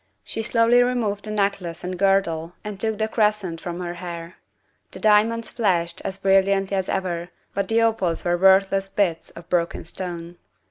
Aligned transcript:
She 0.23 0.41
slowly 0.41 0.81
removed 0.81 1.25
the 1.25 1.29
necklace 1.29 1.83
and 1.83 1.95
girdle 1.95 2.53
and 2.63 2.79
took 2.79 2.97
the 2.97 3.07
crescent 3.07 3.61
from 3.61 3.79
her 3.81 3.93
hair. 3.93 4.37
The 4.89 4.99
diamonds 4.99 5.51
flashed 5.51 6.01
as 6.03 6.17
brilliantly 6.17 6.75
as 6.75 6.89
ever, 6.89 7.29
but 7.53 7.67
the 7.67 7.83
opals 7.83 8.25
were 8.25 8.35
worthless 8.35 8.89
bits 8.89 9.29
of 9.29 9.47
broken 9.47 9.83
stone. 9.83 10.37